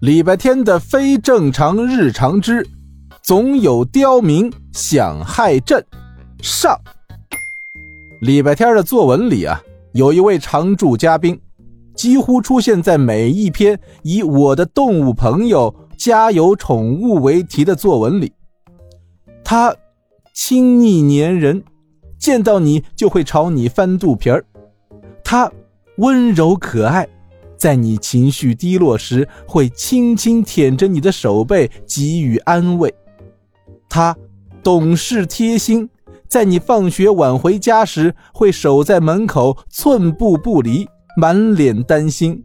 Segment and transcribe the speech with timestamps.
[0.00, 2.64] 礼拜天的非正常日常之，
[3.20, 5.84] 总有刁民想害朕。
[6.40, 6.78] 上。
[8.20, 9.60] 礼拜天的作文里啊，
[9.94, 11.40] 有一位常驻嘉宾，
[11.96, 18.32] 几乎出现在每一篇以我的动物朋友家有宠物为题的作文里。
[19.42, 19.74] 他
[20.32, 21.64] 亲昵粘人，
[22.20, 24.44] 见到你就会朝你翻肚皮儿。
[25.24, 25.50] 他
[25.96, 27.08] 温柔可爱。
[27.58, 32.94] 在你情绪低落时，会轻轻舔着你的手背，给予安慰。
[33.88, 34.16] 他
[34.62, 35.90] 懂事贴心，
[36.28, 42.44] 在你放学晚回家时，会守在门口，寸步不离，满脸担心。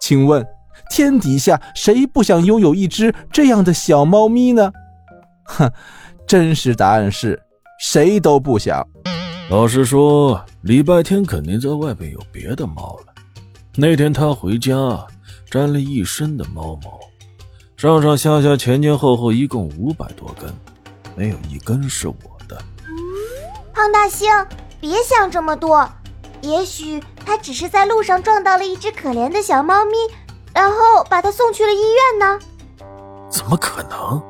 [0.00, 0.44] 请问，
[0.90, 4.72] 天底下谁不想拥有一只这样的小猫咪呢？
[5.44, 5.70] 哼，
[6.26, 7.40] 真实答案是，
[7.78, 8.84] 谁都不想。
[9.48, 13.15] 老实说，礼拜天肯定在外边有别的猫了。
[13.78, 14.72] 那天他回家，
[15.50, 16.98] 沾了一身的猫毛，
[17.76, 20.50] 上上下下前前后后一共五百多根，
[21.14, 22.14] 没有一根是我
[22.48, 22.56] 的。
[23.74, 24.30] 胖大星，
[24.80, 25.86] 别想这么多，
[26.40, 29.92] 也许他只是在路上撞到了一只可怜的小猫咪，
[30.54, 32.38] 然后把它送去了医院呢。
[33.30, 34.22] 怎么可能？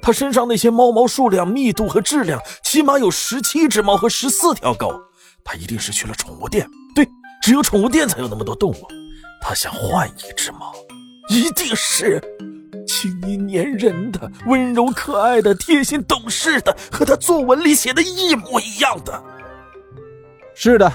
[0.00, 4.92] 他身上那些猫毛数量、密度和质量，起码有十七只猫和十四条狗，
[5.42, 6.70] 他一定是去了宠物店。
[7.46, 8.88] 只有宠物店才有那么多动物，
[9.40, 10.74] 他想换一只猫，
[11.28, 12.20] 一定是
[12.88, 19.22] 亲昵粘人的、温柔可爱的、贴心懂事的，和他作文里写的一模一样的。
[20.56, 20.92] 是的，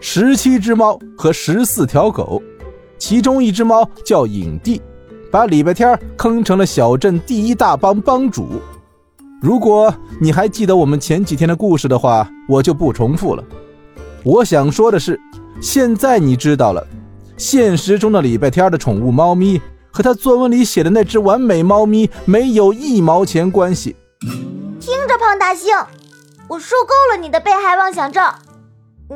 [0.00, 2.42] 十七只猫和十四条狗，
[2.96, 4.80] 其中一只猫叫影帝，
[5.30, 8.48] 把礼拜天坑成了小镇第一大帮帮主。
[9.42, 13.44] 如果你还记得我们前几天的故事的话，我就不重复了。
[14.24, 15.20] 我想说的是。
[15.60, 16.86] 现在你知道了，
[17.36, 19.60] 现实中的礼拜天的宠物猫咪
[19.92, 23.94] 和他作文里写的那只完美猫咪没有一毛钱关系。
[24.80, 25.76] 听着，胖大星，
[26.48, 28.32] 我受够了你的被害妄想症。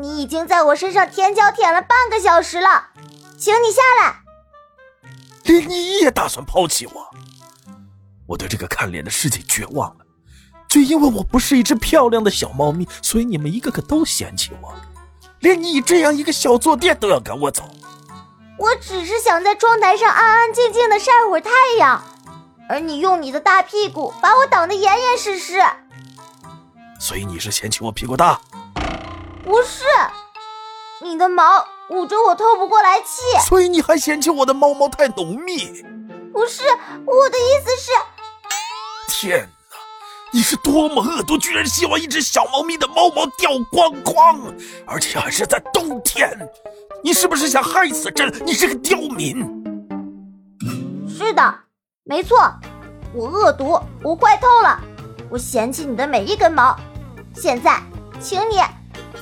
[0.00, 2.88] 你已经在我身上舔脚舔了半个小时了，
[3.38, 4.16] 请你下来。
[5.44, 6.92] 连你也打算抛弃我？
[8.26, 10.04] 我对这个看脸的世界绝望了。
[10.68, 14.74] 就因为我不是一只漂亮的小猫咪，所以你们一个个都嫌弃我。
[15.44, 17.64] 连你这样一个小坐垫都要赶我走，
[18.58, 22.02] 我只是想在窗台上安安静静的晒会儿太阳，
[22.66, 25.62] 而你用你的大屁股把我挡得严严实实。
[26.98, 28.40] 所以你是嫌弃我屁股大？
[29.44, 29.84] 不是，
[31.02, 33.20] 你的毛捂着我透不过来气。
[33.46, 35.84] 所以你还嫌弃我的毛毛太浓密？
[36.32, 36.62] 不是，
[37.04, 37.92] 我的意思是……
[39.10, 39.46] 天！
[40.34, 44.52] 你是多么恶毒，居然希望一只小猫咪的毛毛掉光光，
[44.84, 46.28] 而且还是在冬天！
[47.04, 48.34] 你是不是想害死朕？
[48.44, 49.36] 你是个刁民！
[51.08, 51.54] 是的，
[52.02, 52.52] 没错，
[53.12, 54.80] 我恶毒，我坏透了，
[55.30, 56.76] 我嫌弃你的每一根毛。
[57.36, 57.80] 现在，
[58.20, 58.56] 请你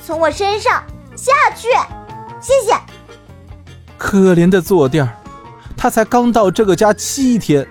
[0.03, 0.83] 从我身上
[1.15, 1.67] 下去，
[2.41, 2.75] 谢谢。
[3.99, 5.15] 可怜的坐垫儿，
[5.77, 7.67] 他才刚到这个家七天。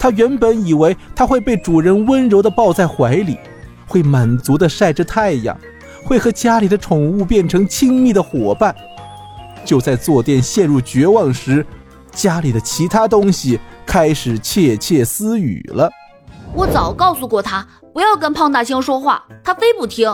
[0.00, 3.36] 他原本以为他会被主人温柔地抱在怀里，
[3.86, 5.54] 会满足地晒着太阳，
[6.02, 8.74] 会和家里的宠物变成亲密的伙伴。
[9.62, 11.66] 就在坐垫陷入绝望时，
[12.12, 15.90] 家里的其他东西开始窃窃私语了。
[16.54, 20.10] 我早告诉过他不要跟胖大星说话，他非不听。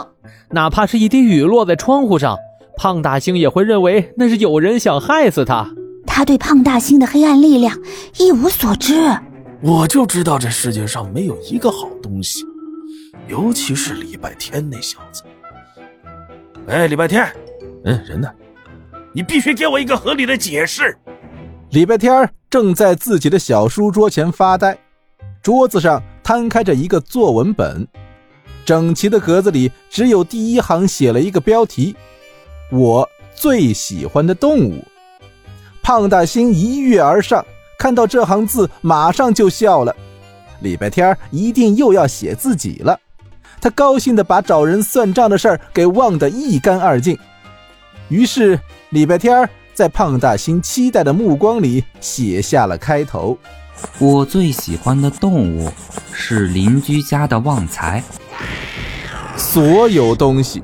[0.51, 2.37] 哪怕是一滴雨落在窗户上，
[2.77, 5.69] 胖大星也会认为那是有人想害死他。
[6.05, 7.79] 他对胖大星的黑暗力量
[8.19, 9.17] 一无所知。
[9.62, 12.44] 我就知道这世界上没有一个好东西，
[13.27, 15.22] 尤其是礼拜天那小子。
[16.67, 17.27] 哎，礼拜天，
[17.84, 18.28] 嗯，人呢？
[19.12, 20.97] 你必须给我一个合理的解释。
[21.71, 24.77] 礼拜天正在自己的小书桌前发呆，
[25.43, 27.87] 桌子上摊开着一个作文本，
[28.65, 31.97] 整齐的格子里只有第一行写了一个标题
[32.71, 34.84] ：“我最喜欢的动物。”
[35.83, 37.45] 胖大星一跃而上。
[37.87, 39.95] 看到这行字，马上就笑了。
[40.59, 42.99] 礼拜天一定又要写自己了。
[43.60, 47.16] 他高兴地把找人算账的事儿给忘得一干二净。
[48.09, 48.59] 于是，
[48.91, 53.39] 礼拜天在胖大星期待的目光里写下了开头
[54.01, 55.71] ：“我最喜欢的动物
[56.10, 58.03] 是邻居家的旺财。”
[59.39, 60.60] 所有东西，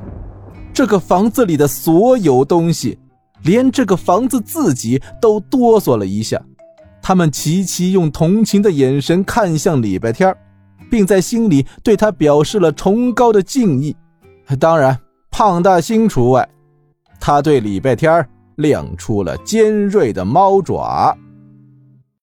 [0.74, 2.98] 这个房子里的所有东西，
[3.44, 6.42] 连这个房子自己都哆嗦了一下。
[7.02, 10.34] 他们齐齐用同情的眼神看向礼拜天
[10.88, 13.94] 并在心里对他表示了崇高的敬意。
[14.60, 14.96] 当然，
[15.30, 16.48] 胖大星除外。
[17.18, 18.26] 他对礼拜天
[18.56, 21.16] 亮出了尖锐的猫爪。